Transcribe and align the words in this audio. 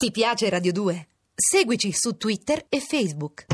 Ti 0.00 0.10
piace 0.12 0.48
Radio 0.48 0.72
2? 0.72 1.08
Seguici 1.34 1.92
su 1.92 2.16
Twitter 2.16 2.64
e 2.70 2.80
Facebook. 2.80 3.44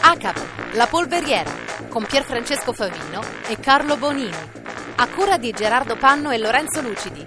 ACAP, 0.00 0.74
la 0.74 0.86
polveriera, 0.86 1.50
con 1.88 2.06
Pierfrancesco 2.06 2.72
Favino 2.72 3.20
e 3.48 3.58
Carlo 3.58 3.96
Bonini. 3.96 4.30
A 4.94 5.08
cura 5.08 5.38
di 5.38 5.50
Gerardo 5.50 5.96
Panno 5.96 6.30
e 6.30 6.38
Lorenzo 6.38 6.80
Lucidi. 6.82 7.26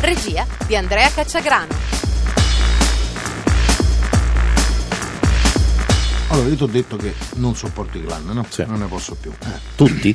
Regia 0.00 0.44
di 0.66 0.74
Andrea 0.74 1.08
Cacciagrano. 1.10 2.05
Allora, 6.28 6.48
io 6.48 6.56
ti 6.56 6.62
ho 6.62 6.66
detto 6.66 6.96
che 6.96 7.14
non 7.36 7.54
sopporto 7.54 7.98
i 7.98 8.04
clan, 8.04 8.24
no? 8.26 8.44
Sì. 8.48 8.64
Non 8.66 8.78
ne 8.80 8.86
posso 8.86 9.14
più. 9.14 9.30
Eh. 9.30 9.58
Tutti? 9.76 10.14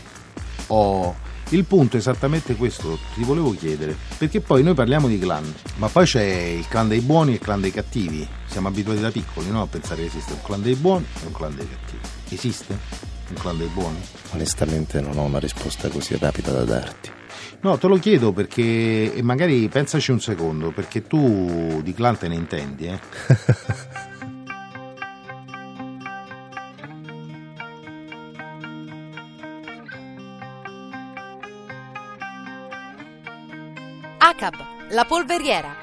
Ho- 0.67 1.15
Il 1.49 1.65
punto 1.65 1.97
è 1.97 1.99
esattamente 1.99 2.55
questo, 2.55 2.97
ti 3.13 3.23
volevo 3.23 3.51
chiedere, 3.53 3.93
perché 4.17 4.39
poi 4.39 4.63
noi 4.63 4.73
parliamo 4.73 5.07
di 5.09 5.19
clan, 5.19 5.43
ma 5.75 5.89
poi 5.89 6.05
c'è 6.05 6.23
il 6.23 6.65
clan 6.69 6.87
dei 6.87 7.01
buoni 7.01 7.31
e 7.31 7.33
il 7.35 7.39
clan 7.41 7.59
dei 7.59 7.71
cattivi. 7.71 8.25
Siamo 8.45 8.69
abituati 8.69 9.01
da 9.01 9.11
piccoli 9.11 9.49
no? 9.49 9.61
a 9.61 9.67
pensare 9.67 10.01
che 10.01 10.07
esiste 10.07 10.31
un 10.31 10.41
clan 10.43 10.61
dei 10.61 10.75
buoni 10.75 11.05
e 11.21 11.25
un 11.25 11.33
clan 11.33 11.53
dei 11.55 11.67
cattivi. 11.67 11.99
Esiste 12.29 12.77
un 13.29 13.35
clan 13.35 13.57
dei 13.57 13.67
buoni? 13.67 13.99
Onestamente 14.31 15.01
non 15.01 15.17
ho 15.17 15.23
una 15.23 15.39
risposta 15.39 15.89
così 15.89 16.15
rapida 16.17 16.51
da 16.53 16.63
darti. 16.63 17.09
No, 17.63 17.77
te 17.77 17.87
lo 17.87 17.97
chiedo 17.99 18.31
perché, 18.31 19.13
e 19.13 19.21
magari 19.21 19.67
pensaci 19.67 20.11
un 20.11 20.21
secondo, 20.21 20.71
perché 20.71 21.05
tu 21.05 21.81
di 21.83 21.93
clan 21.93 22.17
te 22.17 22.27
ne 22.29 22.35
intendi, 22.35 22.85
eh? 22.87 22.99
ACAP, 34.23 34.53
la 34.91 35.03
polveriera. 35.05 35.75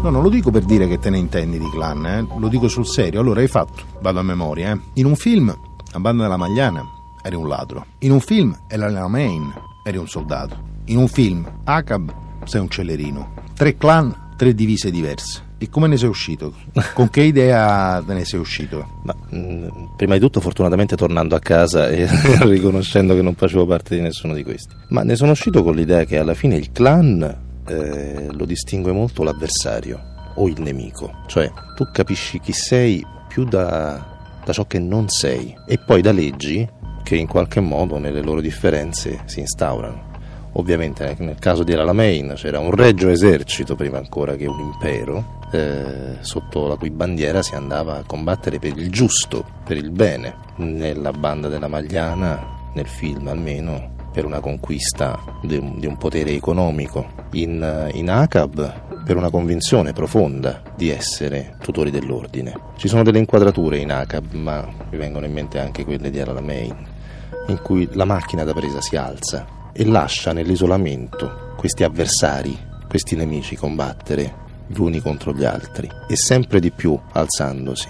No, 0.00 0.08
non 0.08 0.22
lo 0.22 0.30
dico 0.30 0.50
per 0.50 0.64
dire 0.64 0.88
che 0.88 0.98
te 0.98 1.10
ne 1.10 1.18
intendi 1.18 1.58
di 1.58 1.68
clan, 1.68 2.06
eh? 2.06 2.26
lo 2.38 2.48
dico 2.48 2.66
sul 2.68 2.86
serio. 2.86 3.20
Allora 3.20 3.40
hai 3.40 3.48
fatto, 3.48 3.82
vado 4.00 4.20
a 4.20 4.22
memoria, 4.22 4.72
eh? 4.72 4.80
in 4.94 5.04
un 5.04 5.16
film, 5.16 5.54
La 5.92 6.00
banda 6.00 6.22
della 6.22 6.38
Magliana, 6.38 7.01
eri 7.22 7.36
un 7.36 7.48
ladro. 7.48 7.86
In 8.00 8.12
un 8.12 8.20
film, 8.20 8.56
El 8.68 8.82
Alamein, 8.82 9.52
eri 9.84 9.96
un 9.96 10.08
soldato. 10.08 10.70
In 10.86 10.98
un 10.98 11.08
film, 11.08 11.48
Acab, 11.64 12.12
sei 12.44 12.60
un 12.60 12.68
celerino. 12.68 13.34
Tre 13.54 13.76
clan, 13.76 14.34
tre 14.36 14.54
divise 14.54 14.90
diverse. 14.90 15.50
E 15.58 15.68
come 15.68 15.86
ne 15.86 15.96
sei 15.96 16.08
uscito? 16.08 16.52
Con 16.92 17.08
che 17.08 17.22
idea 17.22 18.02
te 18.04 18.14
ne 18.14 18.24
sei 18.24 18.40
uscito? 18.40 19.00
Ma 19.04 19.14
mh, 19.14 19.92
prima 19.96 20.14
di 20.14 20.20
tutto, 20.20 20.40
fortunatamente, 20.40 20.96
tornando 20.96 21.36
a 21.36 21.38
casa 21.38 21.88
e 21.88 22.08
riconoscendo 22.42 23.14
che 23.14 23.22
non 23.22 23.34
facevo 23.36 23.64
parte 23.66 23.94
di 23.94 24.00
nessuno 24.00 24.34
di 24.34 24.42
questi. 24.42 24.74
Ma 24.88 25.02
ne 25.04 25.14
sono 25.14 25.30
uscito 25.30 25.62
con 25.62 25.76
l'idea 25.76 26.04
che 26.04 26.18
alla 26.18 26.34
fine 26.34 26.56
il 26.56 26.72
clan 26.72 27.22
eh, 27.66 28.26
lo 28.30 28.44
distingue 28.44 28.90
molto 28.90 29.22
l'avversario 29.22 30.00
o 30.34 30.48
il 30.48 30.60
nemico. 30.60 31.12
Cioè, 31.26 31.48
tu 31.76 31.86
capisci 31.92 32.40
chi 32.40 32.52
sei 32.52 33.06
più 33.28 33.44
da, 33.44 34.04
da 34.44 34.52
ciò 34.52 34.66
che 34.66 34.80
non 34.80 35.08
sei 35.08 35.54
e 35.68 35.78
poi 35.78 36.02
da 36.02 36.10
leggi 36.10 36.68
che 37.02 37.16
in 37.16 37.26
qualche 37.26 37.60
modo 37.60 37.98
nelle 37.98 38.22
loro 38.22 38.40
differenze 38.40 39.20
si 39.26 39.40
instaurano. 39.40 40.10
Ovviamente 40.54 41.08
eh, 41.08 41.24
nel 41.24 41.38
caso 41.38 41.62
di 41.62 41.72
Alamein 41.72 42.34
c'era 42.36 42.58
un 42.58 42.72
regio 42.72 43.08
esercito 43.08 43.74
prima 43.74 43.98
ancora 43.98 44.36
che 44.36 44.46
un 44.46 44.60
impero, 44.60 45.40
eh, 45.50 46.16
sotto 46.20 46.66
la 46.66 46.76
cui 46.76 46.90
bandiera 46.90 47.42
si 47.42 47.54
andava 47.54 47.98
a 47.98 48.04
combattere 48.04 48.58
per 48.58 48.76
il 48.76 48.90
giusto, 48.90 49.44
per 49.64 49.76
il 49.76 49.90
bene. 49.90 50.34
Nella 50.56 51.12
banda 51.12 51.48
della 51.48 51.68
Magliana, 51.68 52.70
nel 52.74 52.86
film 52.86 53.28
almeno, 53.28 53.92
per 54.12 54.26
una 54.26 54.40
conquista 54.40 55.18
di 55.42 55.56
un, 55.56 55.78
di 55.78 55.86
un 55.86 55.96
potere 55.96 56.32
economico. 56.32 57.20
In, 57.32 57.62
eh, 57.62 57.96
in 57.96 58.10
Acab 58.10 59.04
per 59.04 59.16
una 59.16 59.30
convinzione 59.30 59.92
profonda 59.92 60.62
di 60.76 60.90
essere 60.90 61.56
tutori 61.60 61.90
dell'ordine. 61.90 62.54
Ci 62.76 62.88
sono 62.88 63.02
delle 63.02 63.18
inquadrature 63.18 63.78
in 63.78 63.90
Acab, 63.90 64.32
ma 64.32 64.68
mi 64.90 64.98
vengono 64.98 65.24
in 65.24 65.32
mente 65.32 65.58
anche 65.58 65.84
quelle 65.84 66.10
di 66.10 66.20
Alamein, 66.20 66.76
in 67.52 67.62
cui 67.62 67.88
la 67.92 68.04
macchina 68.04 68.44
da 68.44 68.52
presa 68.52 68.80
si 68.80 68.96
alza 68.96 69.46
e 69.72 69.84
lascia 69.84 70.32
nell'isolamento 70.32 71.54
questi 71.56 71.84
avversari, 71.84 72.58
questi 72.88 73.14
nemici 73.14 73.56
combattere 73.56 74.40
gli 74.66 74.78
uni 74.78 75.00
contro 75.00 75.32
gli 75.32 75.44
altri 75.44 75.88
e 76.08 76.16
sempre 76.16 76.60
di 76.60 76.70
più 76.70 76.98
alzandosi 77.12 77.88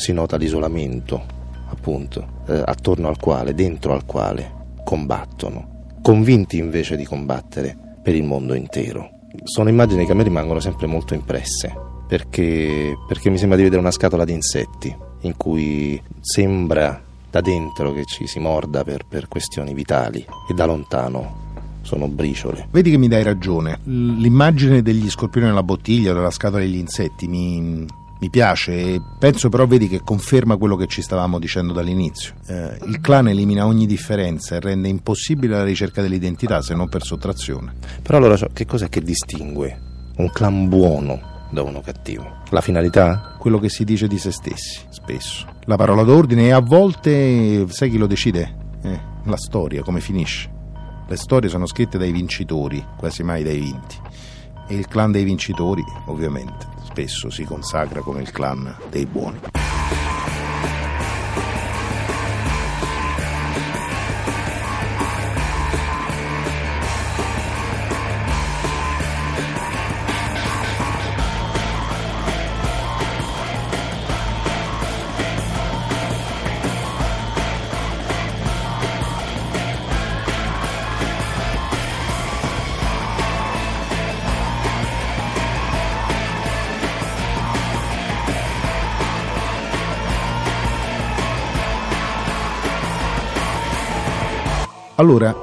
si 0.00 0.12
nota 0.12 0.36
l'isolamento 0.36 1.22
appunto 1.68 2.42
eh, 2.46 2.62
attorno 2.64 3.08
al 3.08 3.18
quale, 3.18 3.54
dentro 3.54 3.92
al 3.92 4.06
quale 4.06 4.78
combattono, 4.82 5.98
convinti 6.00 6.56
invece 6.56 6.96
di 6.96 7.04
combattere 7.04 7.76
per 8.02 8.14
il 8.14 8.24
mondo 8.24 8.54
intero. 8.54 9.10
Sono 9.44 9.68
immagini 9.68 10.06
che 10.06 10.12
a 10.12 10.14
me 10.14 10.22
rimangono 10.22 10.58
sempre 10.58 10.86
molto 10.86 11.14
impresse 11.14 11.72
perché, 12.08 12.94
perché 13.06 13.28
mi 13.30 13.38
sembra 13.38 13.56
di 13.56 13.62
vedere 13.62 13.80
una 13.80 13.90
scatola 13.90 14.24
di 14.24 14.32
insetti 14.32 14.96
in 15.20 15.36
cui 15.36 16.02
sembra 16.20 17.00
da 17.30 17.40
dentro 17.40 17.92
che 17.92 18.04
ci 18.04 18.26
si 18.26 18.38
morda 18.38 18.84
per, 18.84 19.04
per 19.08 19.28
questioni 19.28 19.72
vitali 19.72 20.24
e 20.48 20.54
da 20.54 20.64
lontano 20.64 21.48
sono 21.82 22.08
briciole. 22.08 22.68
Vedi 22.70 22.90
che 22.90 22.98
mi 22.98 23.08
dai 23.08 23.22
ragione. 23.22 23.78
L'immagine 23.84 24.82
degli 24.82 25.08
scorpioni 25.08 25.46
nella 25.46 25.62
bottiglia 25.62 26.10
o 26.10 26.14
della 26.14 26.30
scatola 26.30 26.62
degli 26.62 26.76
insetti 26.76 27.26
mi, 27.26 27.86
mi 28.20 28.30
piace 28.30 28.72
e 28.72 29.00
penso 29.18 29.48
però 29.48 29.66
vedi 29.66 29.88
che 29.88 30.02
conferma 30.04 30.56
quello 30.56 30.76
che 30.76 30.86
ci 30.86 31.02
stavamo 31.02 31.38
dicendo 31.38 31.72
dall'inizio. 31.72 32.34
Eh, 32.46 32.78
il 32.86 33.00
clan 33.00 33.28
elimina 33.28 33.66
ogni 33.66 33.86
differenza 33.86 34.56
e 34.56 34.60
rende 34.60 34.88
impossibile 34.88 35.56
la 35.56 35.64
ricerca 35.64 36.02
dell'identità 36.02 36.60
se 36.60 36.74
non 36.74 36.88
per 36.88 37.02
sottrazione. 37.02 37.74
Però 38.02 38.18
allora 38.18 38.36
che 38.52 38.66
cos'è 38.66 38.88
che 38.88 39.00
distingue 39.00 39.88
un 40.16 40.30
clan 40.30 40.68
buono 40.68 41.29
da 41.50 41.62
uno 41.62 41.80
cattivo? 41.80 42.38
La 42.50 42.60
finalità? 42.60 43.34
Quello 43.38 43.58
che 43.58 43.68
si 43.68 43.84
dice 43.84 44.06
di 44.06 44.18
se 44.18 44.30
stessi, 44.30 44.80
spesso. 44.88 45.46
La 45.64 45.76
parola 45.76 46.02
d'ordine 46.02 46.46
e 46.46 46.50
a 46.52 46.60
volte 46.60 47.66
sai 47.68 47.90
chi 47.90 47.98
lo 47.98 48.06
decide? 48.06 48.56
Eh, 48.82 49.00
la 49.24 49.36
storia, 49.36 49.82
come 49.82 50.00
finisce. 50.00 50.50
Le 51.06 51.16
storie 51.16 51.50
sono 51.50 51.66
scritte 51.66 51.98
dai 51.98 52.12
vincitori, 52.12 52.84
quasi 52.96 53.22
mai 53.22 53.42
dai 53.42 53.58
vinti. 53.58 53.96
E 54.68 54.74
il 54.74 54.86
clan 54.86 55.10
dei 55.10 55.24
vincitori, 55.24 55.84
ovviamente, 56.06 56.66
spesso 56.84 57.30
si 57.30 57.44
consacra 57.44 58.00
come 58.00 58.22
il 58.22 58.30
clan 58.30 58.74
dei 58.88 59.06
buoni. 59.06 59.40
Allora, 95.00 95.34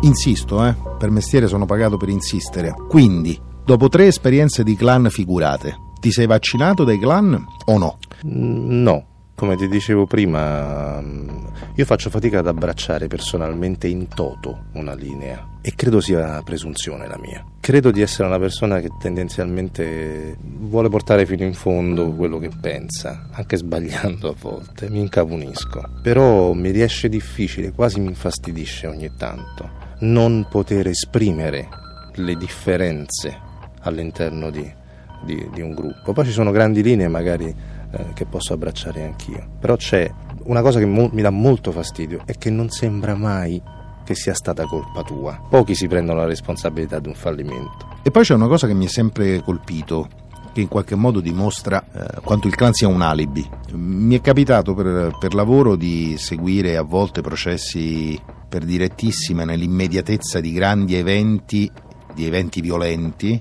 insisto, 0.00 0.66
eh, 0.66 0.74
per 0.98 1.10
mestiere 1.10 1.46
sono 1.46 1.64
pagato 1.64 1.96
per 1.96 2.08
insistere. 2.08 2.74
Quindi, 2.88 3.40
dopo 3.64 3.88
tre 3.88 4.06
esperienze 4.06 4.64
di 4.64 4.74
clan 4.74 5.08
figurate, 5.10 5.76
ti 6.00 6.10
sei 6.10 6.26
vaccinato 6.26 6.82
dai 6.82 6.98
clan 6.98 7.40
o 7.66 7.78
no? 7.78 7.98
Mm, 8.26 8.82
No, 8.82 9.04
come 9.34 9.56
ti 9.56 9.66
dicevo 9.68 10.06
prima, 10.06 11.00
mm, 11.00 11.28
io 11.74 11.84
faccio 11.84 12.10
fatica 12.10 12.40
ad 12.40 12.46
abbracciare 12.46 13.08
personalmente 13.08 13.88
in 13.88 14.08
toto 14.08 14.66
una 14.74 14.94
linea 14.94 15.58
e 15.62 15.74
credo 15.74 16.00
sia 16.00 16.40
presunzione 16.42 17.06
la 17.08 17.18
mia. 17.18 17.44
Credo 17.60 17.90
di 17.90 18.00
essere 18.02 18.28
una 18.28 18.38
persona 18.38 18.80
che 18.80 18.90
tendenzialmente 19.00 20.36
vuole 20.40 20.88
portare 20.88 21.26
fino 21.26 21.44
in 21.44 21.54
fondo 21.54 22.12
quello 22.12 22.38
che 22.38 22.50
pensa, 22.60 23.28
anche 23.32 23.56
sbagliando 23.56 24.28
a 24.28 24.34
volte, 24.38 24.90
mi 24.90 25.00
incapunisco. 25.00 26.00
Però 26.02 26.52
mi 26.52 26.70
riesce 26.70 27.08
difficile, 27.08 27.72
quasi 27.72 28.00
mi 28.00 28.08
infastidisce 28.08 28.86
ogni 28.86 29.10
tanto, 29.16 29.70
non 30.00 30.46
poter 30.50 30.88
esprimere 30.88 31.68
le 32.14 32.36
differenze 32.36 33.38
all'interno 33.80 34.50
di 34.50 34.80
di, 35.24 35.48
di 35.52 35.60
un 35.60 35.74
gruppo. 35.74 36.12
Poi 36.12 36.24
ci 36.24 36.32
sono 36.32 36.50
grandi 36.50 36.82
linee 36.82 37.08
magari 37.08 37.54
eh, 37.92 38.12
che 38.14 38.24
posso 38.24 38.52
abbracciare 38.52 39.04
anch'io. 39.04 39.46
Però 39.60 39.76
c'è 39.76 40.10
una 40.44 40.62
cosa 40.62 40.78
che 40.78 40.86
mo- 40.86 41.10
mi 41.12 41.22
dà 41.22 41.30
molto 41.30 41.72
fastidio 41.72 42.22
è 42.24 42.36
che 42.36 42.50
non 42.50 42.70
sembra 42.70 43.14
mai 43.14 43.62
che 44.04 44.14
sia 44.14 44.34
stata 44.34 44.64
colpa 44.64 45.02
tua. 45.02 45.40
Pochi 45.48 45.74
si 45.74 45.86
prendono 45.86 46.20
la 46.20 46.26
responsabilità 46.26 46.98
di 46.98 47.08
un 47.08 47.14
fallimento. 47.14 47.86
E 48.02 48.10
poi 48.10 48.24
c'è 48.24 48.34
una 48.34 48.48
cosa 48.48 48.66
che 48.66 48.74
mi 48.74 48.86
è 48.86 48.88
sempre 48.88 49.40
colpito, 49.42 50.08
che 50.52 50.60
in 50.60 50.68
qualche 50.68 50.94
modo 50.94 51.20
dimostra 51.20 51.84
eh, 51.92 52.20
quanto 52.20 52.46
il 52.46 52.54
clan 52.54 52.72
sia 52.72 52.88
un 52.88 53.00
alibi. 53.00 53.48
Mi 53.72 54.16
è 54.16 54.20
capitato 54.20 54.74
per, 54.74 55.16
per 55.18 55.34
lavoro 55.34 55.76
di 55.76 56.16
seguire 56.18 56.76
a 56.76 56.82
volte 56.82 57.20
processi 57.20 58.18
per 58.48 58.64
direttissima 58.64 59.44
nell'immediatezza 59.44 60.40
di 60.40 60.52
grandi 60.52 60.96
eventi, 60.96 61.70
di 62.14 62.26
eventi 62.26 62.60
violenti, 62.60 63.40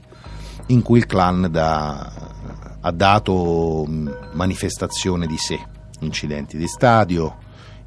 in 0.68 0.82
cui 0.82 1.00
il 1.00 1.06
clan 1.06 1.48
da, 1.52 2.31
ha 2.82 2.92
dato 2.92 3.88
manifestazione 4.34 5.28
di 5.28 5.38
sé, 5.38 5.60
incidenti 6.00 6.58
di 6.58 6.68
stadio, 6.68 7.38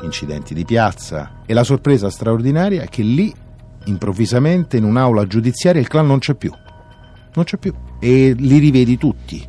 incidenti 0.03 0.55
di 0.55 0.65
piazza. 0.65 1.41
E 1.47 1.55
la 1.55 1.65
sorpresa 1.65 2.11
straordinaria 2.11 2.83
è 2.83 2.89
che 2.89 3.03
lì 3.03 3.33
improvvisamente 3.87 4.77
in 4.77 4.85
un'aula 4.85 5.27
giudiziaria 5.27 5.81
il 5.81 5.89
clan 5.89 6.07
non 6.07 6.19
c'è 6.19 6.35
più, 6.35 6.53
non 7.35 7.45
c'è 7.45 7.57
più. 7.57 7.75
E 7.99 8.35
li 8.37 8.59
rivedi 8.59 8.97
tutti, 8.97 9.45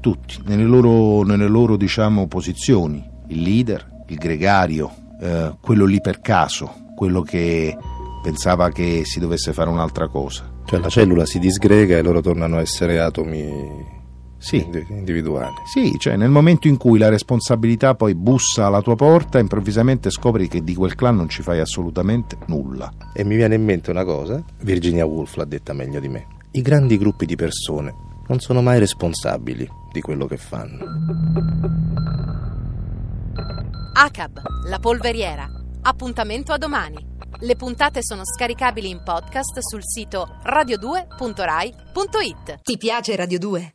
tutti, 0.00 0.40
nelle 0.44 0.64
loro, 0.64 1.22
nelle 1.22 1.48
loro 1.48 1.76
diciamo, 1.76 2.26
posizioni, 2.26 3.08
il 3.28 3.42
leader, 3.42 4.04
il 4.08 4.16
gregario, 4.16 4.90
eh, 5.20 5.56
quello 5.60 5.84
lì 5.84 6.00
per 6.00 6.20
caso, 6.20 6.70
quello 6.94 7.22
che 7.22 7.76
pensava 8.22 8.70
che 8.70 9.02
si 9.04 9.18
dovesse 9.18 9.52
fare 9.52 9.70
un'altra 9.70 10.08
cosa. 10.08 10.50
Cioè 10.64 10.78
la 10.78 10.88
cellula 10.88 11.26
si 11.26 11.38
disgrega 11.38 11.96
e 11.96 12.02
loro 12.02 12.20
tornano 12.20 12.56
a 12.56 12.60
essere 12.60 13.00
atomi 13.00 14.00
sì. 14.42 14.66
individuali. 14.88 15.54
Sì, 15.64 15.96
cioè 15.98 16.16
nel 16.16 16.30
momento 16.30 16.66
in 16.66 16.76
cui 16.76 16.98
la 16.98 17.08
responsabilità 17.08 17.94
poi 17.94 18.14
bussa 18.14 18.66
alla 18.66 18.82
tua 18.82 18.96
porta, 18.96 19.38
improvvisamente 19.38 20.10
scopri 20.10 20.48
che 20.48 20.64
di 20.64 20.74
quel 20.74 20.96
clan 20.96 21.16
non 21.16 21.28
ci 21.28 21.42
fai 21.42 21.60
assolutamente 21.60 22.36
nulla. 22.46 22.92
E 23.14 23.24
mi 23.24 23.36
viene 23.36 23.54
in 23.54 23.64
mente 23.64 23.90
una 23.90 24.04
cosa, 24.04 24.42
Virginia 24.62 25.06
Woolf 25.06 25.36
l'ha 25.36 25.44
detta 25.44 25.72
meglio 25.72 26.00
di 26.00 26.08
me. 26.08 26.26
I 26.52 26.60
grandi 26.60 26.98
gruppi 26.98 27.24
di 27.24 27.36
persone 27.36 27.94
non 28.26 28.40
sono 28.40 28.62
mai 28.62 28.78
responsabili 28.78 29.68
di 29.92 30.00
quello 30.00 30.26
che 30.26 30.36
fanno. 30.36 30.84
ACAB, 33.94 34.40
la 34.66 34.78
polveriera. 34.78 35.48
Appuntamento 35.82 36.52
a 36.52 36.58
domani. 36.58 37.10
Le 37.40 37.56
puntate 37.56 38.02
sono 38.02 38.22
scaricabili 38.24 38.88
in 38.88 39.02
podcast 39.04 39.58
sul 39.60 39.84
sito 39.84 40.36
radio2.rai.it. 40.44 42.60
Ti 42.62 42.76
piace 42.76 43.16
Radio 43.16 43.38
2? 43.38 43.74